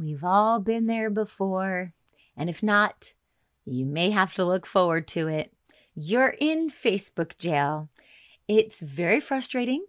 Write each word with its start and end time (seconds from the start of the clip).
We've 0.00 0.24
all 0.24 0.60
been 0.60 0.86
there 0.86 1.10
before. 1.10 1.92
And 2.34 2.48
if 2.48 2.62
not, 2.62 3.12
you 3.66 3.84
may 3.84 4.10
have 4.10 4.32
to 4.34 4.46
look 4.46 4.64
forward 4.64 5.06
to 5.08 5.28
it. 5.28 5.52
You're 5.94 6.34
in 6.40 6.70
Facebook 6.70 7.36
jail. 7.36 7.90
It's 8.48 8.80
very 8.80 9.20
frustrating, 9.20 9.84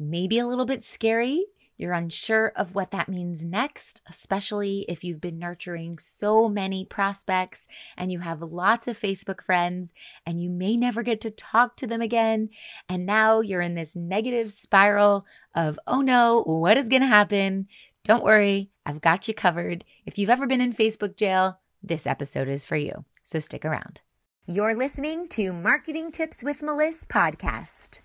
maybe 0.00 0.40
a 0.40 0.48
little 0.48 0.66
bit 0.66 0.82
scary. 0.82 1.44
You're 1.76 1.92
unsure 1.92 2.52
of 2.56 2.74
what 2.74 2.90
that 2.90 3.08
means 3.08 3.46
next, 3.46 4.02
especially 4.10 4.84
if 4.88 5.04
you've 5.04 5.20
been 5.20 5.38
nurturing 5.38 5.98
so 6.00 6.48
many 6.48 6.84
prospects 6.84 7.68
and 7.96 8.10
you 8.10 8.18
have 8.18 8.42
lots 8.42 8.88
of 8.88 8.98
Facebook 8.98 9.42
friends 9.42 9.94
and 10.26 10.42
you 10.42 10.50
may 10.50 10.76
never 10.76 11.04
get 11.04 11.20
to 11.20 11.30
talk 11.30 11.76
to 11.76 11.86
them 11.86 12.00
again. 12.00 12.50
And 12.88 13.06
now 13.06 13.40
you're 13.40 13.62
in 13.62 13.74
this 13.74 13.94
negative 13.94 14.52
spiral 14.52 15.24
of, 15.54 15.78
oh 15.86 16.00
no, 16.00 16.42
what 16.42 16.76
is 16.76 16.88
going 16.88 17.02
to 17.02 17.08
happen? 17.08 17.68
Don't 18.04 18.24
worry, 18.24 18.71
I've 18.84 19.00
got 19.00 19.28
you 19.28 19.34
covered. 19.34 19.84
If 20.06 20.18
you've 20.18 20.30
ever 20.30 20.46
been 20.46 20.60
in 20.60 20.72
Facebook 20.72 21.16
jail, 21.16 21.60
this 21.82 22.06
episode 22.06 22.48
is 22.48 22.64
for 22.64 22.76
you. 22.76 23.04
So 23.22 23.38
stick 23.38 23.64
around. 23.64 24.00
You're 24.46 24.74
listening 24.74 25.28
to 25.28 25.52
Marketing 25.52 26.10
Tips 26.10 26.42
with 26.42 26.62
Melissa 26.62 27.06
podcast. 27.06 28.00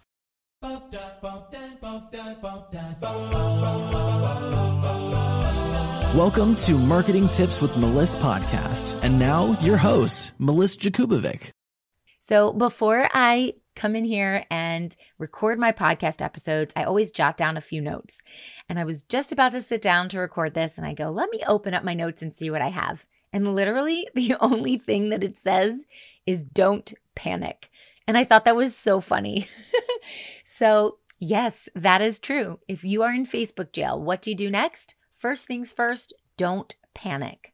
Welcome 6.15 6.55
to 6.55 6.73
Marketing 6.77 7.27
Tips 7.27 7.59
with 7.59 7.75
Melissa 7.77 8.17
podcast. 8.19 9.03
And 9.03 9.17
now 9.17 9.59
your 9.61 9.77
host, 9.77 10.31
Melissa 10.37 10.79
Jakubovic. 10.79 11.49
So 12.19 12.53
before 12.53 13.09
I 13.13 13.53
come 13.77 13.95
in 13.95 14.03
here 14.03 14.43
and 14.51 14.95
record 15.17 15.57
my 15.57 15.71
podcast 15.71 16.21
episodes, 16.21 16.73
I 16.75 16.83
always 16.83 17.11
jot 17.11 17.37
down 17.37 17.55
a 17.55 17.61
few 17.61 17.79
notes. 17.79 18.21
And 18.67 18.77
I 18.77 18.83
was 18.83 19.03
just 19.03 19.31
about 19.31 19.53
to 19.53 19.61
sit 19.61 19.81
down 19.81 20.09
to 20.09 20.19
record 20.19 20.53
this, 20.53 20.77
and 20.77 20.85
I 20.85 20.93
go, 20.93 21.09
let 21.09 21.29
me 21.29 21.41
open 21.47 21.73
up 21.73 21.83
my 21.83 21.93
notes 21.93 22.21
and 22.21 22.33
see 22.33 22.49
what 22.49 22.61
I 22.61 22.69
have. 22.69 23.05
And 23.31 23.53
literally, 23.53 24.07
the 24.15 24.35
only 24.41 24.77
thing 24.77 25.09
that 25.09 25.23
it 25.23 25.37
says 25.37 25.85
is 26.25 26.43
don't 26.43 26.93
panic. 27.15 27.69
And 28.07 28.17
I 28.17 28.23
thought 28.23 28.45
that 28.45 28.55
was 28.55 28.75
so 28.75 28.99
funny. 28.99 29.47
so, 30.45 30.97
yes, 31.19 31.69
that 31.75 32.01
is 32.01 32.19
true. 32.19 32.59
If 32.67 32.83
you 32.83 33.03
are 33.03 33.13
in 33.13 33.25
Facebook 33.25 33.71
jail, 33.71 34.01
what 34.01 34.21
do 34.21 34.29
you 34.29 34.35
do 34.35 34.49
next? 34.49 34.95
First 35.15 35.45
things 35.45 35.71
first, 35.71 36.13
don't 36.35 36.73
panic. 36.93 37.53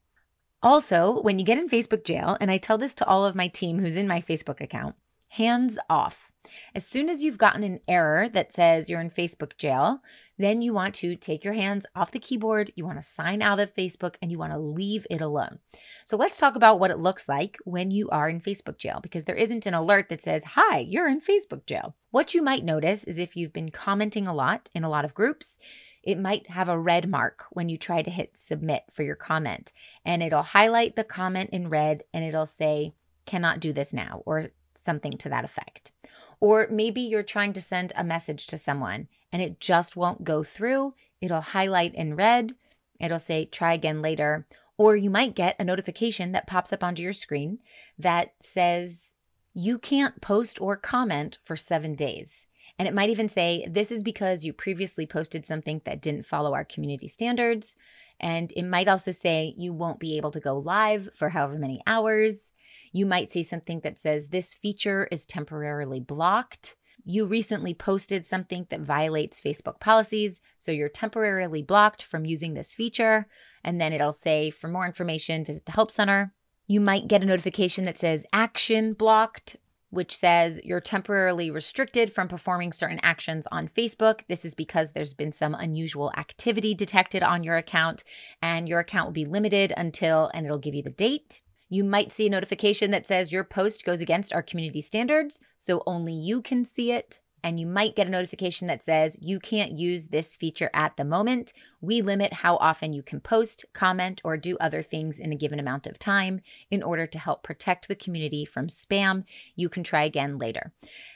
Also, 0.61 1.21
when 1.21 1.39
you 1.39 1.45
get 1.45 1.57
in 1.57 1.67
Facebook 1.67 2.05
jail, 2.05 2.37
and 2.39 2.49
I 2.49 2.57
tell 2.57 2.77
this 2.77 2.95
to 2.95 3.05
all 3.05 3.25
of 3.25 3.35
my 3.35 3.47
team 3.49 3.79
who's 3.79 3.97
in 3.97 4.07
my 4.07 4.21
Facebook 4.21 4.61
account, 4.61 4.95
hands 5.33 5.79
off. 5.89 6.29
As 6.75 6.85
soon 6.85 7.09
as 7.09 7.23
you've 7.23 7.39
gotten 7.39 7.63
an 7.63 7.79
error 7.87 8.29
that 8.29 8.53
says 8.53 8.87
you're 8.87 9.01
in 9.01 9.09
Facebook 9.09 9.57
jail, 9.57 10.01
then 10.37 10.61
you 10.61 10.73
want 10.73 10.93
to 10.95 11.15
take 11.15 11.43
your 11.43 11.55
hands 11.55 11.87
off 11.95 12.11
the 12.11 12.19
keyboard, 12.19 12.71
you 12.75 12.85
want 12.85 13.01
to 13.01 13.07
sign 13.07 13.41
out 13.41 13.59
of 13.59 13.73
Facebook, 13.73 14.15
and 14.21 14.31
you 14.31 14.37
want 14.37 14.53
to 14.53 14.59
leave 14.59 15.07
it 15.09 15.21
alone. 15.21 15.57
So 16.05 16.17
let's 16.17 16.37
talk 16.37 16.55
about 16.55 16.79
what 16.79 16.91
it 16.91 16.99
looks 16.99 17.27
like 17.27 17.57
when 17.65 17.89
you 17.89 18.09
are 18.09 18.29
in 18.29 18.41
Facebook 18.41 18.77
jail 18.77 18.99
because 19.01 19.25
there 19.25 19.35
isn't 19.35 19.65
an 19.65 19.73
alert 19.73 20.09
that 20.09 20.21
says, 20.21 20.43
Hi, 20.55 20.77
you're 20.77 21.07
in 21.07 21.19
Facebook 21.19 21.65
jail. 21.65 21.95
What 22.11 22.35
you 22.35 22.43
might 22.43 22.63
notice 22.63 23.03
is 23.03 23.17
if 23.17 23.35
you've 23.35 23.53
been 23.53 23.71
commenting 23.71 24.27
a 24.27 24.35
lot 24.35 24.69
in 24.75 24.83
a 24.83 24.89
lot 24.89 25.05
of 25.05 25.15
groups, 25.15 25.57
it 26.03 26.19
might 26.19 26.47
have 26.51 26.69
a 26.69 26.77
red 26.77 27.09
mark 27.09 27.45
when 27.49 27.69
you 27.69 27.77
try 27.79 28.03
to 28.03 28.11
hit 28.11 28.37
submit 28.37 28.83
for 28.91 29.01
your 29.01 29.15
comment. 29.15 29.73
And 30.05 30.21
it'll 30.21 30.43
highlight 30.43 30.95
the 30.95 31.03
comment 31.03 31.49
in 31.51 31.69
red 31.69 32.03
and 32.13 32.23
it'll 32.23 32.45
say, 32.45 32.93
cannot 33.25 33.59
do 33.59 33.73
this 33.73 33.93
now, 33.93 34.21
or 34.25 34.49
something 34.75 35.13
to 35.13 35.29
that 35.29 35.45
effect. 35.45 35.91
Or 36.39 36.67
maybe 36.69 37.01
you're 37.01 37.23
trying 37.23 37.53
to 37.53 37.61
send 37.61 37.93
a 37.95 38.03
message 38.03 38.47
to 38.47 38.57
someone 38.57 39.07
and 39.31 39.41
it 39.41 39.59
just 39.59 39.95
won't 39.95 40.23
go 40.23 40.43
through. 40.43 40.93
It'll 41.21 41.41
highlight 41.41 41.95
in 41.95 42.15
red, 42.15 42.53
it'll 42.99 43.19
say 43.19 43.45
try 43.45 43.73
again 43.73 44.01
later. 44.01 44.45
Or 44.77 44.95
you 44.95 45.09
might 45.09 45.35
get 45.35 45.55
a 45.59 45.63
notification 45.63 46.31
that 46.31 46.47
pops 46.47 46.73
up 46.73 46.83
onto 46.83 47.03
your 47.03 47.13
screen 47.13 47.59
that 47.97 48.33
says 48.39 49.15
you 49.53 49.77
can't 49.77 50.19
post 50.19 50.59
or 50.59 50.75
comment 50.75 51.37
for 51.43 51.55
seven 51.55 51.95
days. 51.95 52.47
And 52.79 52.87
it 52.87 52.93
might 52.93 53.09
even 53.09 53.29
say, 53.29 53.67
This 53.69 53.91
is 53.91 54.03
because 54.03 54.43
you 54.43 54.51
previously 54.51 55.05
posted 55.05 55.45
something 55.45 55.81
that 55.85 56.01
didn't 56.01 56.25
follow 56.25 56.53
our 56.53 56.65
community 56.65 57.07
standards. 57.07 57.75
And 58.19 58.51
it 58.55 58.63
might 58.63 58.87
also 58.87 59.11
say 59.11 59.53
you 59.57 59.73
won't 59.73 59.99
be 59.99 60.17
able 60.17 60.31
to 60.31 60.39
go 60.39 60.57
live 60.57 61.09
for 61.15 61.29
however 61.29 61.57
many 61.57 61.81
hours. 61.85 62.51
You 62.95 63.05
might 63.07 63.31
see 63.31 63.43
something 63.43 63.81
that 63.81 63.99
says 63.99 64.29
this 64.29 64.53
feature 64.53 65.07
is 65.11 65.25
temporarily 65.25 65.99
blocked. 65.99 66.75
You 67.03 67.25
recently 67.25 67.73
posted 67.73 68.23
something 68.23 68.67
that 68.69 68.79
violates 68.79 69.41
Facebook 69.41 69.81
policies, 69.81 70.39
so 70.59 70.71
you're 70.71 70.87
temporarily 70.87 71.61
blocked 71.61 72.03
from 72.03 72.23
using 72.23 72.53
this 72.53 72.73
feature. 72.73 73.27
And 73.63 73.81
then 73.81 73.91
it'll 73.93 74.13
say, 74.13 74.51
for 74.51 74.67
more 74.69 74.85
information, 74.85 75.43
visit 75.43 75.65
the 75.65 75.73
Help 75.73 75.91
Center. 75.91 76.33
You 76.67 76.79
might 76.79 77.07
get 77.07 77.23
a 77.23 77.25
notification 77.25 77.85
that 77.85 77.97
says 77.97 78.25
action 78.31 78.93
blocked, 78.93 79.57
which 79.89 80.15
says 80.15 80.59
you're 80.63 80.79
temporarily 80.79 81.51
restricted 81.51 82.11
from 82.11 82.27
performing 82.27 82.73
certain 82.73 82.99
actions 83.03 83.47
on 83.51 83.67
Facebook. 83.67 84.21
This 84.27 84.43
is 84.43 84.55
because 84.55 84.91
there's 84.91 85.13
been 85.13 85.31
some 85.31 85.53
unusual 85.55 86.11
activity 86.17 86.73
detected 86.73 87.21
on 87.21 87.43
your 87.43 87.57
account, 87.57 88.03
and 88.41 88.67
your 88.67 88.79
account 88.79 89.07
will 89.07 89.13
be 89.13 89.25
limited 89.25 89.73
until, 89.75 90.31
and 90.33 90.45
it'll 90.45 90.57
give 90.57 90.73
you 90.73 90.83
the 90.83 90.89
date. 90.89 91.42
You 91.73 91.83
might 91.83 92.11
see 92.11 92.27
a 92.27 92.29
notification 92.29 92.91
that 92.91 93.07
says 93.07 93.31
your 93.31 93.43
post 93.43 93.83
goes 93.83 93.99
against 93.99 94.31
our 94.31 94.43
community 94.43 94.79
standards, 94.79 95.41
so 95.57 95.81
only 95.87 96.13
you 96.13 96.39
can 96.39 96.63
see 96.65 96.91
it. 96.91 97.19
And 97.43 97.59
you 97.59 97.65
might 97.65 97.95
get 97.95 98.05
a 98.05 98.11
notification 98.11 98.67
that 98.67 98.83
says 98.83 99.17
you 99.19 99.39
can't 99.39 99.71
use 99.71 100.09
this 100.09 100.35
feature 100.35 100.69
at 100.75 100.95
the 100.97 101.03
moment. 101.03 101.51
We 101.81 102.03
limit 102.03 102.31
how 102.31 102.57
often 102.57 102.93
you 102.93 103.01
can 103.01 103.21
post, 103.21 103.65
comment, 103.73 104.21
or 104.23 104.37
do 104.37 104.55
other 104.59 104.83
things 104.83 105.17
in 105.17 105.33
a 105.33 105.35
given 105.35 105.59
amount 105.59 105.87
of 105.87 105.97
time 105.97 106.41
in 106.69 106.83
order 106.83 107.07
to 107.07 107.17
help 107.17 107.41
protect 107.41 107.87
the 107.87 107.95
community 107.95 108.45
from 108.45 108.67
spam. 108.67 109.23
You 109.55 109.67
can 109.67 109.83
try 109.83 110.03
again 110.03 110.37
later. 110.37 110.73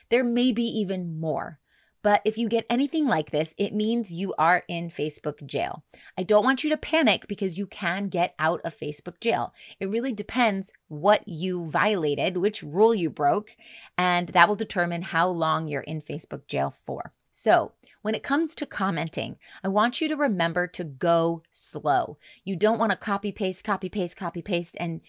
There 0.09 0.23
may 0.23 0.51
be 0.53 0.63
even 0.63 1.19
more. 1.19 1.59
But 2.03 2.21
if 2.25 2.37
you 2.37 2.47
get 2.47 2.65
anything 2.69 3.05
like 3.05 3.31
this, 3.31 3.53
it 3.57 3.73
means 3.73 4.11
you 4.11 4.33
are 4.37 4.63
in 4.67 4.89
Facebook 4.89 5.45
jail. 5.45 5.83
I 6.17 6.23
don't 6.23 6.43
want 6.43 6.63
you 6.63 6.69
to 6.69 6.77
panic 6.77 7.27
because 7.27 7.57
you 7.57 7.65
can 7.65 8.09
get 8.09 8.35
out 8.39 8.61
of 8.63 8.77
Facebook 8.77 9.19
jail. 9.19 9.53
It 9.79 9.89
really 9.89 10.13
depends 10.13 10.71
what 10.87 11.27
you 11.27 11.69
violated, 11.69 12.37
which 12.37 12.63
rule 12.63 12.93
you 12.93 13.09
broke, 13.09 13.55
and 13.97 14.29
that 14.29 14.47
will 14.47 14.55
determine 14.55 15.01
how 15.01 15.27
long 15.27 15.67
you're 15.67 15.81
in 15.81 16.01
Facebook 16.01 16.47
jail 16.47 16.71
for. 16.71 17.13
So, 17.31 17.73
when 18.01 18.15
it 18.15 18.23
comes 18.23 18.55
to 18.55 18.65
commenting, 18.65 19.37
I 19.63 19.67
want 19.67 19.99
you 19.99 20.07
to 20.07 20.15
remember 20.15 20.65
to 20.67 20.83
go 20.83 21.43
slow. 21.51 22.17
You 22.45 22.55
don't 22.55 22.79
want 22.79 22.91
to 22.91 22.97
copy 22.97 23.31
paste, 23.31 23.63
copy 23.63 23.89
paste, 23.89 24.15
copy 24.15 24.41
paste, 24.41 24.77
and 24.79 25.01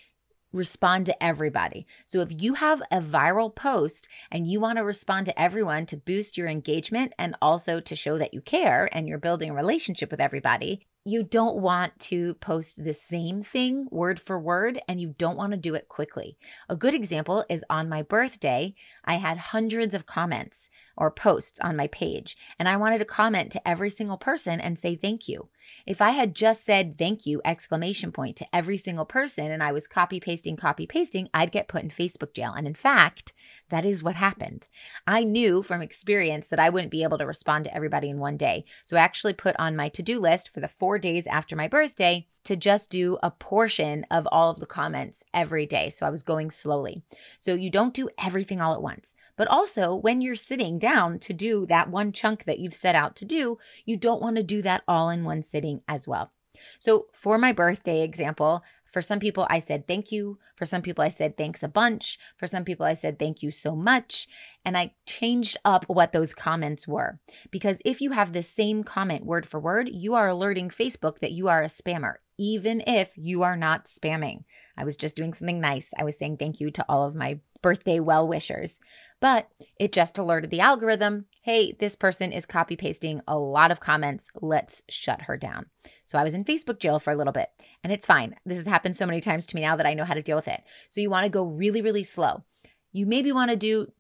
respond 0.53 1.07
to 1.07 1.23
everybody. 1.23 1.87
So 2.05 2.21
if 2.21 2.43
you 2.43 2.55
have 2.55 2.81
a 2.91 3.01
viral 3.01 3.55
post 3.55 4.09
and 4.31 4.47
you 4.47 4.61
want 4.61 4.79
to 4.79 4.85
respond 4.85 5.27
to 5.27 5.41
everyone 5.41 5.87
to 5.87 5.97
boost 5.97 6.37
your 6.37 6.49
engagement 6.49 7.13
and 7.19 7.37
also 7.43 7.81
to 7.81 7.97
show 7.97 8.19
that 8.19 8.35
you 8.35 8.41
care 8.41 8.89
and 8.93 9.07
you're 9.07 9.19
building 9.19 9.51
a 9.51 9.55
relationship 9.55 10.11
with 10.11 10.21
everybody, 10.21 10.87
you 11.09 11.23
don't 11.23 11.57
want 11.57 11.99
to 11.99 12.35
post 12.35 12.85
the 12.85 12.93
same 12.93 13.43
thing 13.43 13.89
word 13.91 14.21
for 14.21 14.39
word 14.39 14.79
and 14.87 15.01
you 15.01 15.15
don't 15.17 15.39
want 15.39 15.53
to 15.53 15.57
do 15.57 15.75
it 15.75 15.89
quickly. 15.89 16.37
A 16.69 16.77
good 16.77 16.93
example 16.93 17.45
is 17.49 17.65
on 17.71 17.89
my 17.89 18.03
birthday, 18.03 18.75
I 19.05 19.15
had 19.15 19.39
hundreds 19.39 19.95
of 19.95 20.07
comments 20.07 20.69
or 20.99 21.11
posts 21.11 21.61
on 21.61 21.77
my 21.77 21.87
page, 21.87 22.37
and 22.59 22.69
I 22.69 22.77
wanted 22.77 22.99
to 22.99 23.05
comment 23.05 23.53
to 23.53 23.69
every 23.69 23.89
single 23.89 24.19
person 24.19 24.61
and 24.61 24.79
say 24.79 24.97
thank 24.97 25.29
you. 25.29 25.49
If 25.87 26.03
I 26.03 26.11
had 26.11 26.35
just 26.35 26.65
said 26.65 26.99
thank 26.99 27.25
you 27.25 27.41
exclamation 27.45 28.11
point 28.11 28.37
to 28.37 28.47
every 28.55 28.79
single 28.79 29.05
person 29.05 29.51
and 29.51 29.63
I 29.63 29.73
was 29.73 29.87
copy 29.87 30.19
pasting 30.19 30.57
copy 30.57 30.87
pasting, 30.87 31.29
I'd 31.33 31.53
get 31.53 31.69
put 31.69 31.83
in 31.83 31.91
Facebook 31.91 32.35
jail. 32.35 32.53
And 32.57 32.67
in 32.67 32.75
fact, 32.75 33.33
that 33.71 33.85
is 33.85 34.03
what 34.03 34.17
happened. 34.17 34.67
I 35.07 35.25
knew 35.25 35.63
from 35.63 35.83
experience 35.83 36.49
that 36.49 36.59
I 36.59 36.71
wouldn't 36.71 36.91
be 36.91 37.03
able 37.03 37.19
to 37.19 37.27
respond 37.27 37.65
to 37.65 37.75
everybody 37.75 38.09
in 38.11 38.19
one 38.19 38.37
day. 38.37 38.65
So 38.85 38.97
I 38.97 39.01
actually 39.01 39.35
put 39.35 39.57
on 39.59 39.77
my 39.77 39.89
to-do 39.89 40.19
list 40.19 40.49
for 40.49 40.61
the 40.61 40.69
4 40.69 40.98
days 40.99 41.27
after 41.27 41.57
my 41.57 41.69
birthday 41.69 42.27
to 42.45 42.57
just 42.57 42.91
do 42.91 43.19
a 43.23 43.31
portion 43.31 44.07
of 44.11 44.27
all 44.33 44.51
of 44.51 44.59
the 44.59 44.67
comments 44.67 45.23
every 45.35 45.67
day. 45.67 45.91
So 45.91 46.07
I 46.07 46.11
was 46.11 46.23
going 46.23 46.51
slowly. 46.51 47.03
So 47.39 47.55
you 47.55 47.71
don't 47.71 47.93
do 47.93 48.09
everything 48.19 48.61
all 48.61 48.73
at 48.73 48.83
once. 48.83 49.15
But 49.37 49.49
also, 49.49 49.95
when 49.95 50.21
you're 50.21 50.35
sitting 50.35 50.79
down 50.79 51.19
to 51.21 51.33
do 51.33 51.67
that 51.67 51.91
one 51.91 52.11
chunk 52.11 52.45
that 52.45 52.59
you've 52.59 52.75
set 52.75 52.95
out 52.95 53.17
to 53.17 53.25
do, 53.25 53.59
you 53.85 53.97
don't 53.97 54.23
want 54.23 54.37
to 54.37 54.43
do 54.43 54.63
that 54.63 54.83
all 54.89 55.11
in 55.11 55.25
one 55.25 55.43
sitting 55.43 55.83
as 55.87 56.09
well. 56.09 56.33
So, 56.79 57.07
for 57.13 57.39
my 57.39 57.53
birthday 57.53 58.03
example, 58.03 58.63
for 58.91 59.03
some 59.03 59.21
people, 59.21 59.47
I 59.51 59.59
said 59.59 59.87
thank 59.87 60.11
you. 60.11 60.39
For 60.57 60.65
some 60.65 60.83
people, 60.83 61.05
I 61.05 61.09
said 61.09 61.37
thanks 61.37 61.63
a 61.63 61.69
bunch. 61.69 62.19
For 62.37 62.47
some 62.47 62.65
people, 62.65 62.87
I 62.87 62.95
said 62.95 63.19
thank 63.19 63.43
you 63.43 63.51
so 63.51 63.77
much. 63.77 64.29
And 64.65 64.77
I 64.77 64.95
changed 65.07 65.57
up 65.65 65.85
what 65.89 66.13
those 66.13 66.35
comments 66.35 66.89
were. 66.89 67.21
Because 67.51 67.81
if 67.85 68.01
you 68.01 68.13
have 68.13 68.33
the 68.33 68.43
same 68.43 68.85
comment 68.85 69.25
word 69.25 69.47
for 69.47 69.61
word, 69.61 69.89
you 69.93 70.15
are 70.15 70.29
alerting 70.29 70.71
Facebook 70.71 71.19
that 71.21 71.33
you 71.33 71.49
are 71.49 71.63
a 71.63 71.67
spammer 71.67 72.15
even 72.39 72.83
if 72.87 73.13
you 73.17 73.43
are 73.43 73.57
not 73.57 73.87
spamming. 73.87 74.45
I 74.77 74.85
was 74.85 74.97
just 74.97 75.17
doing 75.17 75.35
something 75.35 75.61
nice. 75.61 75.93
I 75.99 76.05
was 76.05 76.17
saying 76.17 76.37
thank 76.37 76.61
you 76.61 76.71
to 76.71 76.85
all 76.89 77.05
of 77.05 77.17
my 77.17 77.41
birthday 77.61 77.99
well 77.99 78.29
wishers. 78.29 78.81
But 79.21 79.49
it 79.79 79.93
just 79.93 80.17
alerted 80.17 80.51
the 80.51 80.61
algorithm 80.61 81.27
hey, 81.49 81.75
this 81.81 81.97
person 81.97 82.31
is 82.31 82.45
copy 82.45 82.77
pasting 82.77 83.23
a 83.27 83.39
lot 83.39 83.71
of 83.71 83.81
comments. 83.81 84.29
Let's 84.43 84.83
shut 84.91 85.23
her 85.23 85.39
down. 85.39 85.65
So 86.05 86.19
I 86.19 86.23
was 86.23 86.35
in 86.35 86.45
Facebook 86.45 86.79
jail 86.79 86.99
for 86.99 87.11
a 87.11 87.17
little 87.17 87.33
bit, 87.33 87.49
and 87.83 87.91
it's 87.91 88.05
fine. 88.05 88.37
This 88.45 88.59
has 88.59 88.67
happened 88.67 88.95
so 88.95 89.07
many 89.07 89.23
times 89.23 89.47
to 89.47 89.57
me 89.57 89.63
now 89.63 89.75
that 89.75 89.87
I 89.87 89.95
know 89.95 90.05
how 90.05 90.13
to 90.13 90.21
deal 90.21 90.37
with 90.37 90.47
it. 90.47 90.61
So 90.91 91.01
you 91.01 91.09
want 91.09 91.25
to 91.25 91.31
go 91.31 91.45
really, 91.45 91.81
really 91.81 92.05
slow. 92.05 92.45
You 92.93 93.07
maybe 93.07 93.33
want 93.33 93.51
to 93.51 93.57
do 93.57 93.91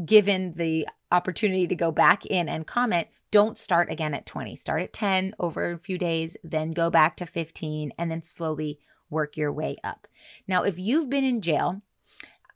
given 0.05 0.53
the 0.53 0.87
opportunity 1.11 1.67
to 1.67 1.75
go 1.75 1.91
back 1.91 2.25
in 2.25 2.47
and 2.47 2.67
comment, 2.67 3.07
don't 3.31 3.57
start 3.57 3.91
again 3.91 4.13
at 4.13 4.25
20. 4.25 4.55
Start 4.55 4.83
at 4.83 4.93
10 4.93 5.35
over 5.39 5.71
a 5.71 5.77
few 5.77 5.97
days, 5.97 6.37
then 6.43 6.71
go 6.71 6.89
back 6.89 7.15
to 7.17 7.25
15, 7.25 7.91
and 7.97 8.11
then 8.11 8.21
slowly 8.21 8.79
work 9.09 9.37
your 9.37 9.51
way 9.51 9.77
up. 9.83 10.07
Now, 10.47 10.63
if 10.63 10.77
you've 10.77 11.09
been 11.09 11.23
in 11.23 11.41
jail, 11.41 11.81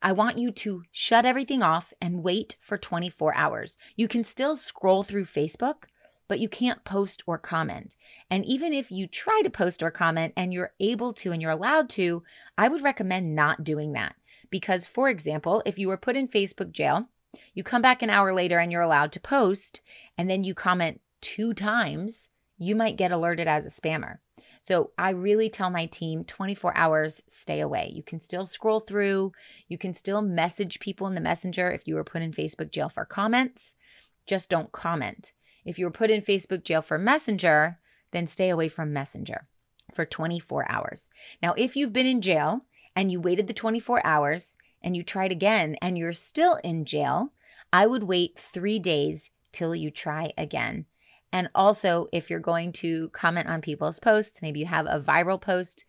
I 0.02 0.12
want 0.12 0.38
you 0.38 0.52
to 0.52 0.84
shut 0.92 1.26
everything 1.26 1.64
off 1.64 1.94
and 2.02 2.24
wait 2.24 2.58
for 2.60 2.78
24 2.78 3.36
hours. 3.36 3.78
You 3.96 4.08
can 4.08 4.24
still 4.24 4.56
scroll 4.56 5.04
through 5.04 5.26
Facebook, 5.26 5.86
but 6.28 6.40
you 6.40 6.50
can't 6.50 6.84
post 6.84 7.24
or 7.28 7.38
comment. 7.38 7.96
And 8.30 8.46
even 8.46 8.74
if 8.74 8.92
you 8.92 9.08
try 9.08 9.42
to 9.44 9.50
post 9.50 9.84
or 9.84 9.92
comment 9.92 10.34
and 10.36 10.54
you're 10.54 10.74
able 10.80 11.14
to 11.14 11.32
and 11.32 11.42
you're 11.42 11.52
allowed 11.52 11.90
to, 11.92 12.24
I 12.58 12.68
would 12.68 12.84
recommend 12.84 13.36
not 13.36 13.64
doing 13.64 13.94
that. 13.94 14.16
Because, 14.50 14.86
for 14.86 15.10
example, 15.10 15.62
if 15.66 15.78
you 15.78 15.88
were 15.88 15.98
put 15.98 16.16
in 16.16 16.28
Facebook 16.28 16.72
jail, 16.72 17.10
you 17.54 17.64
come 17.64 17.82
back 17.82 18.02
an 18.02 18.10
hour 18.10 18.34
later 18.34 18.60
and 18.60 18.72
you're 18.72 18.82
allowed 18.82 19.12
to 19.14 19.20
post, 19.20 19.82
and 20.18 20.30
then 20.30 20.44
you 20.44 20.54
comment 20.54 21.02
two 21.22 21.54
times, 21.54 22.30
you 22.58 22.76
might 22.76 22.98
get 22.98 23.12
alerted 23.12 23.48
as 23.48 23.66
a 23.66 23.70
spammer. 23.70 24.20
So 24.66 24.90
I 24.98 25.12
really 25.12 25.48
tell 25.48 25.70
my 25.70 25.86
team 25.86 26.24
24 26.24 26.76
hours, 26.76 27.22
stay 27.28 27.60
away. 27.60 27.92
You 27.94 28.02
can 28.02 28.20
still 28.20 28.48
scroll 28.48 28.80
through, 28.80 29.32
you 29.68 29.78
can 29.78 29.94
still 29.94 30.24
message 30.24 30.80
people 30.80 31.06
in 31.06 31.14
the 31.14 31.22
messenger 31.22 31.70
if 31.70 31.88
you 31.88 31.94
were 31.94 32.04
put 32.04 32.24
in 32.24 32.32
Facebook 32.32 32.72
jail 32.72 32.90
for 32.90 33.06
comments. 33.06 33.76
Just 34.26 34.50
don't 34.50 34.72
comment. 34.72 35.34
If 35.66 35.78
you 35.78 35.86
were 35.86 35.92
put 35.92 36.10
in 36.10 36.24
Facebook 36.24 36.64
jail 36.64 36.82
for 36.82 36.98
messenger, 36.98 37.78
then 38.10 38.26
stay 38.26 38.50
away 38.50 38.68
from 38.68 38.92
messenger 38.92 39.46
for 39.94 40.04
24 40.04 40.66
hours. 40.68 41.12
Now, 41.44 41.54
if 41.56 41.76
you've 41.76 41.94
been 41.94 42.08
in 42.08 42.24
jail 42.24 42.66
and 42.96 43.12
you 43.12 43.22
waited 43.22 43.46
the 43.46 43.54
24 43.54 44.04
hours 44.04 44.58
and 44.82 44.98
you 44.98 45.04
tried 45.04 45.32
again 45.32 45.76
and 45.80 45.96
you're 45.96 46.12
still 46.12 46.56
in 46.64 46.86
jail, 46.86 47.34
I 47.72 47.86
would 47.86 48.06
wait 48.06 48.40
three 48.40 48.80
days 48.80 49.30
till 49.52 49.76
you 49.76 49.92
try 49.92 50.34
again. 50.40 50.88
And 51.36 51.50
also, 51.54 52.08
if 52.14 52.30
you're 52.30 52.40
going 52.40 52.72
to 52.72 53.10
comment 53.10 53.50
on 53.50 53.60
people's 53.60 54.00
posts, 54.00 54.42
maybe 54.42 54.62
you 54.62 54.66
have 54.68 54.86
a 54.86 55.02
viral 55.02 55.40
post, 55.40 55.84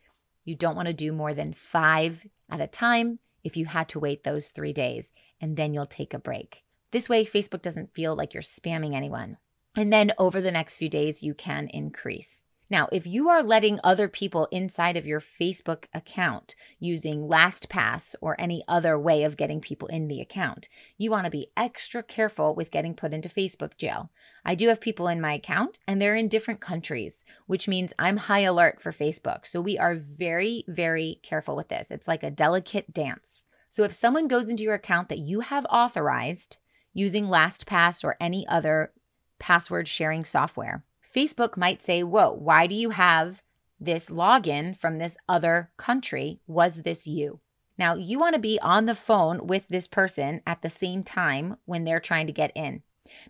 you 0.44 0.56
don't 0.56 0.74
want 0.74 0.88
to 0.88 0.92
do 0.92 1.12
more 1.12 1.34
than 1.34 1.52
five 1.52 2.26
at 2.50 2.60
a 2.60 2.66
time 2.66 3.20
if 3.44 3.56
you 3.56 3.64
had 3.64 3.88
to 3.90 4.00
wait 4.00 4.24
those 4.24 4.50
three 4.50 4.72
days, 4.72 5.12
and 5.40 5.56
then 5.56 5.72
you'll 5.72 5.86
take 5.86 6.12
a 6.12 6.18
break. 6.18 6.64
This 6.90 7.08
way, 7.08 7.24
Facebook 7.24 7.62
doesn't 7.62 7.94
feel 7.94 8.16
like 8.16 8.34
you're 8.34 8.42
spamming 8.42 8.96
anyone. 8.96 9.36
And 9.76 9.92
then 9.92 10.10
over 10.18 10.40
the 10.40 10.50
next 10.50 10.78
few 10.78 10.88
days, 10.88 11.22
you 11.22 11.32
can 11.32 11.68
increase. 11.68 12.42
Now, 12.68 12.88
if 12.90 13.06
you 13.06 13.28
are 13.28 13.44
letting 13.44 13.78
other 13.84 14.08
people 14.08 14.48
inside 14.50 14.96
of 14.96 15.06
your 15.06 15.20
Facebook 15.20 15.84
account 15.94 16.56
using 16.80 17.28
LastPass 17.28 18.16
or 18.20 18.40
any 18.40 18.64
other 18.66 18.98
way 18.98 19.22
of 19.22 19.36
getting 19.36 19.60
people 19.60 19.86
in 19.86 20.08
the 20.08 20.20
account, 20.20 20.68
you 20.98 21.10
want 21.10 21.26
to 21.26 21.30
be 21.30 21.52
extra 21.56 22.02
careful 22.02 22.56
with 22.56 22.72
getting 22.72 22.94
put 22.94 23.12
into 23.12 23.28
Facebook 23.28 23.76
jail. 23.76 24.10
I 24.44 24.56
do 24.56 24.66
have 24.68 24.80
people 24.80 25.06
in 25.06 25.20
my 25.20 25.34
account 25.34 25.78
and 25.86 26.02
they're 26.02 26.16
in 26.16 26.28
different 26.28 26.60
countries, 26.60 27.24
which 27.46 27.68
means 27.68 27.92
I'm 28.00 28.16
high 28.16 28.40
alert 28.40 28.80
for 28.80 28.90
Facebook. 28.90 29.46
So 29.46 29.60
we 29.60 29.78
are 29.78 29.94
very, 29.94 30.64
very 30.66 31.20
careful 31.22 31.54
with 31.54 31.68
this. 31.68 31.92
It's 31.92 32.08
like 32.08 32.24
a 32.24 32.30
delicate 32.32 32.92
dance. 32.92 33.44
So 33.70 33.84
if 33.84 33.92
someone 33.92 34.26
goes 34.26 34.48
into 34.48 34.64
your 34.64 34.74
account 34.74 35.08
that 35.10 35.18
you 35.18 35.40
have 35.40 35.66
authorized 35.70 36.56
using 36.92 37.26
LastPass 37.26 38.02
or 38.02 38.16
any 38.18 38.46
other 38.48 38.92
password 39.38 39.86
sharing 39.86 40.24
software, 40.24 40.82
Facebook 41.16 41.56
might 41.56 41.80
say, 41.80 42.02
Whoa, 42.02 42.32
why 42.32 42.66
do 42.66 42.74
you 42.74 42.90
have 42.90 43.42
this 43.80 44.10
login 44.10 44.76
from 44.76 44.98
this 44.98 45.16
other 45.28 45.70
country? 45.78 46.40
Was 46.46 46.82
this 46.82 47.06
you? 47.06 47.40
Now, 47.78 47.94
you 47.94 48.18
want 48.18 48.34
to 48.34 48.40
be 48.40 48.58
on 48.60 48.86
the 48.86 48.94
phone 48.94 49.46
with 49.46 49.68
this 49.68 49.86
person 49.86 50.42
at 50.46 50.62
the 50.62 50.70
same 50.70 51.02
time 51.02 51.56
when 51.64 51.84
they're 51.84 52.00
trying 52.00 52.26
to 52.26 52.32
get 52.32 52.52
in 52.54 52.82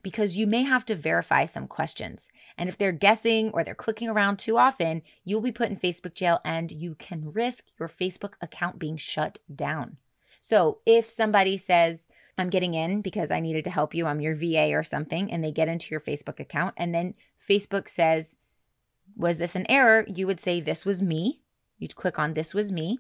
because 0.03 0.37
you 0.37 0.47
may 0.47 0.63
have 0.63 0.85
to 0.87 0.95
verify 0.95 1.45
some 1.45 1.69
questions. 1.69 2.29
And 2.59 2.69
if 2.69 2.77
they're 2.77 2.93
guessing 2.93 3.51
or 3.53 3.63
they're 3.63 3.75
clicking 3.75 4.09
around 4.09 4.39
too 4.39 4.57
often, 4.57 5.03
you'll 5.25 5.41
be 5.41 5.53
put 5.53 5.71
in 5.71 5.77
Facebook 5.77 6.15
jail 6.15 6.41
and 6.45 6.73
you 6.73 6.97
can 6.97 7.33
risk 7.33 7.67
your 7.79 7.89
Facebook 7.89 8.33
account 8.41 8.79
being 8.79 8.97
shut 8.97 9.39
down. 9.55 9.99
So 10.41 10.79
if 10.87 11.09
somebody 11.11 11.57
says, 11.57 12.09
I'm 12.39 12.51
getting 12.51 12.75
in 12.75 13.01
because 13.01 13.31
I 13.31 13.41
needed 13.41 13.65
to 13.65 13.71
help 13.71 13.95
you, 13.95 14.07
I'm 14.07 14.21
your 14.21 14.35
VA 14.35 14.73
or 14.73 14.83
something, 14.83 15.31
and 15.33 15.43
they 15.43 15.53
get 15.53 15.69
into 15.69 15.91
your 15.91 16.01
Facebook 16.01 16.39
account, 16.39 16.75
and 16.77 16.95
then 16.95 17.15
Facebook 17.41 17.89
says, 17.89 18.37
Was 19.17 19.39
this 19.39 19.55
an 19.55 19.67
error? 19.71 20.05
You 20.09 20.27
would 20.27 20.41
say, 20.41 20.61
This 20.61 20.85
was 20.85 21.03
me. 21.03 21.41
You'd 21.79 21.97
click 21.97 22.19
on 22.19 22.35
This 22.35 22.53
was 22.53 22.71
me. 22.71 22.99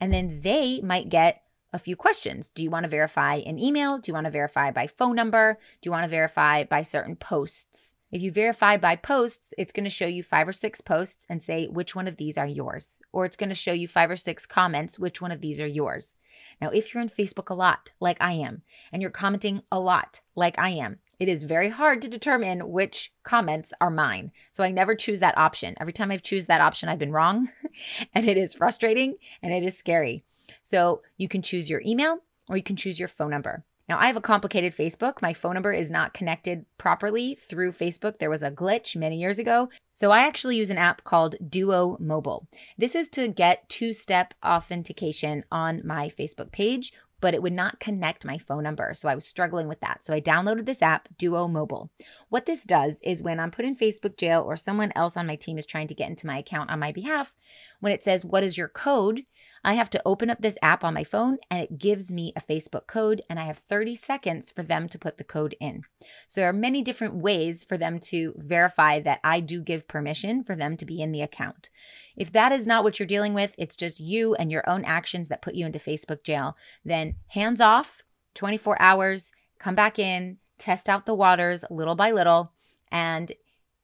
And 0.00 0.12
then 0.12 0.40
they 0.42 0.80
might 0.82 1.08
get 1.08 1.42
a 1.72 1.78
few 1.78 1.96
questions. 1.96 2.48
Do 2.48 2.62
you 2.62 2.70
want 2.70 2.84
to 2.84 2.90
verify 2.90 3.36
an 3.36 3.58
email? 3.58 3.98
Do 3.98 4.10
you 4.10 4.14
want 4.14 4.26
to 4.26 4.30
verify 4.30 4.70
by 4.70 4.86
phone 4.86 5.16
number? 5.16 5.58
Do 5.80 5.88
you 5.88 5.90
want 5.90 6.04
to 6.04 6.10
verify 6.10 6.64
by 6.64 6.82
certain 6.82 7.16
posts? 7.16 7.95
If 8.12 8.22
you 8.22 8.30
verify 8.30 8.76
by 8.76 8.96
posts, 8.96 9.52
it's 9.58 9.72
going 9.72 9.84
to 9.84 9.90
show 9.90 10.06
you 10.06 10.22
five 10.22 10.46
or 10.46 10.52
six 10.52 10.80
posts 10.80 11.26
and 11.28 11.42
say 11.42 11.66
which 11.66 11.96
one 11.96 12.06
of 12.06 12.16
these 12.16 12.38
are 12.38 12.46
yours. 12.46 13.00
Or 13.12 13.24
it's 13.24 13.36
going 13.36 13.48
to 13.48 13.54
show 13.54 13.72
you 13.72 13.88
five 13.88 14.10
or 14.10 14.16
six 14.16 14.46
comments, 14.46 14.98
which 14.98 15.20
one 15.20 15.32
of 15.32 15.40
these 15.40 15.60
are 15.60 15.66
yours. 15.66 16.16
Now, 16.60 16.70
if 16.70 16.94
you're 16.94 17.02
in 17.02 17.08
Facebook 17.08 17.50
a 17.50 17.54
lot, 17.54 17.90
like 18.00 18.16
I 18.20 18.32
am, 18.32 18.62
and 18.92 19.02
you're 19.02 19.10
commenting 19.10 19.62
a 19.72 19.80
lot, 19.80 20.20
like 20.36 20.58
I 20.58 20.70
am, 20.70 21.00
it 21.18 21.28
is 21.28 21.42
very 21.42 21.70
hard 21.70 22.00
to 22.02 22.08
determine 22.08 22.70
which 22.70 23.12
comments 23.24 23.72
are 23.80 23.90
mine. 23.90 24.30
So 24.52 24.62
I 24.62 24.70
never 24.70 24.94
choose 24.94 25.20
that 25.20 25.36
option. 25.36 25.74
Every 25.80 25.92
time 25.92 26.10
I've 26.10 26.22
choose 26.22 26.46
that 26.46 26.60
option, 26.60 26.88
I've 26.88 26.98
been 26.98 27.12
wrong, 27.12 27.48
and 28.14 28.28
it 28.28 28.36
is 28.36 28.54
frustrating 28.54 29.16
and 29.42 29.52
it 29.52 29.64
is 29.64 29.76
scary. 29.76 30.24
So 30.62 31.02
you 31.16 31.28
can 31.28 31.42
choose 31.42 31.68
your 31.68 31.82
email 31.84 32.18
or 32.48 32.56
you 32.56 32.62
can 32.62 32.76
choose 32.76 32.98
your 32.98 33.08
phone 33.08 33.30
number. 33.30 33.64
Now, 33.88 33.98
I 33.98 34.06
have 34.06 34.16
a 34.16 34.20
complicated 34.20 34.74
Facebook. 34.74 35.22
My 35.22 35.32
phone 35.32 35.54
number 35.54 35.72
is 35.72 35.90
not 35.90 36.12
connected 36.12 36.66
properly 36.76 37.36
through 37.36 37.72
Facebook. 37.72 38.18
There 38.18 38.30
was 38.30 38.42
a 38.42 38.50
glitch 38.50 38.96
many 38.96 39.16
years 39.16 39.38
ago. 39.38 39.68
So 39.92 40.10
I 40.10 40.26
actually 40.26 40.56
use 40.56 40.70
an 40.70 40.78
app 40.78 41.04
called 41.04 41.36
Duo 41.48 41.96
Mobile. 42.00 42.48
This 42.76 42.94
is 42.94 43.08
to 43.10 43.28
get 43.28 43.68
two 43.68 43.92
step 43.92 44.34
authentication 44.44 45.44
on 45.50 45.82
my 45.84 46.08
Facebook 46.08 46.50
page 46.50 46.92
but 47.20 47.34
it 47.34 47.42
would 47.42 47.52
not 47.52 47.80
connect 47.80 48.24
my 48.24 48.38
phone 48.38 48.62
number. 48.62 48.92
So 48.94 49.08
I 49.08 49.14
was 49.14 49.24
struggling 49.24 49.68
with 49.68 49.80
that. 49.80 50.04
So 50.04 50.12
I 50.12 50.20
downloaded 50.20 50.66
this 50.66 50.82
app, 50.82 51.08
Duo 51.16 51.48
Mobile. 51.48 51.90
What 52.28 52.46
this 52.46 52.64
does 52.64 53.00
is 53.02 53.22
when 53.22 53.40
I'm 53.40 53.50
put 53.50 53.64
in 53.64 53.74
Facebook 53.74 54.16
jail 54.16 54.42
or 54.42 54.56
someone 54.56 54.92
else 54.94 55.16
on 55.16 55.26
my 55.26 55.36
team 55.36 55.58
is 55.58 55.66
trying 55.66 55.88
to 55.88 55.94
get 55.94 56.10
into 56.10 56.26
my 56.26 56.38
account 56.38 56.70
on 56.70 56.78
my 56.78 56.92
behalf, 56.92 57.34
when 57.80 57.92
it 57.92 58.02
says, 58.02 58.24
What 58.24 58.42
is 58.42 58.58
your 58.58 58.68
code? 58.68 59.22
I 59.66 59.74
have 59.74 59.90
to 59.90 60.02
open 60.06 60.30
up 60.30 60.40
this 60.40 60.56
app 60.62 60.84
on 60.84 60.94
my 60.94 61.02
phone 61.02 61.38
and 61.50 61.60
it 61.60 61.76
gives 61.76 62.12
me 62.12 62.32
a 62.36 62.40
Facebook 62.40 62.86
code, 62.86 63.22
and 63.28 63.40
I 63.40 63.46
have 63.46 63.58
30 63.58 63.96
seconds 63.96 64.52
for 64.52 64.62
them 64.62 64.88
to 64.88 64.98
put 64.98 65.18
the 65.18 65.24
code 65.24 65.56
in. 65.58 65.82
So 66.28 66.40
there 66.40 66.48
are 66.48 66.52
many 66.52 66.82
different 66.82 67.16
ways 67.16 67.64
for 67.64 67.76
them 67.76 67.98
to 68.00 68.32
verify 68.36 69.00
that 69.00 69.18
I 69.24 69.40
do 69.40 69.60
give 69.60 69.88
permission 69.88 70.44
for 70.44 70.54
them 70.54 70.76
to 70.76 70.86
be 70.86 71.02
in 71.02 71.10
the 71.10 71.20
account. 71.20 71.68
If 72.16 72.30
that 72.30 72.52
is 72.52 72.64
not 72.64 72.84
what 72.84 73.00
you're 73.00 73.08
dealing 73.08 73.34
with, 73.34 73.56
it's 73.58 73.74
just 73.74 73.98
you 73.98 74.36
and 74.36 74.52
your 74.52 74.62
own 74.70 74.84
actions 74.84 75.28
that 75.30 75.42
put 75.42 75.56
you 75.56 75.66
into 75.66 75.80
Facebook 75.80 76.22
jail, 76.22 76.56
then 76.84 77.16
hands 77.30 77.60
off, 77.60 78.04
24 78.36 78.80
hours, 78.80 79.32
come 79.58 79.74
back 79.74 79.98
in, 79.98 80.38
test 80.58 80.88
out 80.88 81.06
the 81.06 81.14
waters 81.14 81.64
little 81.70 81.96
by 81.96 82.12
little, 82.12 82.52
and 82.92 83.32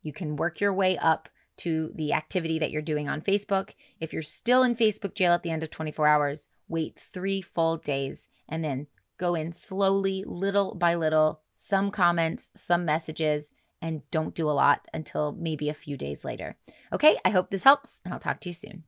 you 0.01 0.12
can 0.12 0.37
work 0.37 0.61
your 0.61 0.73
way 0.73 0.97
up 0.99 1.29
to 1.62 1.90
the 1.95 2.12
activity 2.12 2.59
that 2.59 2.71
you're 2.71 2.83
doing 2.83 3.09
on 3.09 3.21
Facebook. 3.21 3.71
If 4.00 4.12
you're 4.12 4.23
still 4.23 4.62
in 4.62 4.76
Facebook 4.76 5.14
jail 5.14 5.33
at 5.33 5.42
the 5.42 5.50
end 5.50 5.62
of 5.62 5.71
24 5.71 6.07
hours, 6.07 6.49
wait 6.69 6.99
three 6.99 7.42
full 7.42 7.76
days 7.76 8.28
and 8.49 8.64
then 8.64 8.87
go 9.19 9.35
in 9.35 9.52
slowly, 9.52 10.25
little 10.26 10.75
by 10.75 10.95
little, 10.95 11.40
some 11.54 11.90
comments, 11.90 12.50
some 12.54 12.85
messages, 12.85 13.52
and 13.81 14.02
don't 14.11 14.35
do 14.35 14.50
a 14.50 14.52
lot 14.52 14.87
until 14.92 15.33
maybe 15.33 15.69
a 15.69 15.75
few 15.75 15.97
days 15.97 16.25
later. 16.25 16.57
Okay, 16.92 17.19
I 17.25 17.31
hope 17.31 17.50
this 17.50 17.64
helps, 17.64 18.00
and 18.04 18.12
I'll 18.12 18.21
talk 18.21 18.40
to 18.40 18.49
you 18.49 18.54
soon. 18.54 18.85